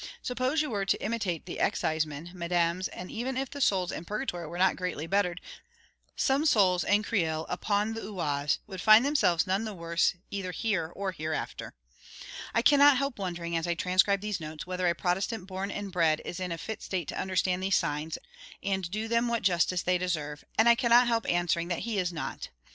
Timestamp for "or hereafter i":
10.95-12.63